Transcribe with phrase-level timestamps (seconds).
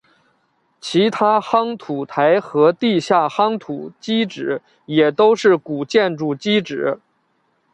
[0.79, 6.97] 其他夯土台和地下夯土基址也都是古建筑基址。